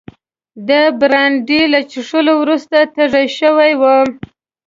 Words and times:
د 0.67 0.69
برانډي 0.99 1.61
له 1.73 1.79
څښلو 1.91 2.33
وروسته 2.41 2.77
تږی 2.95 3.27
شوی 3.39 3.71
وم. 3.81 4.09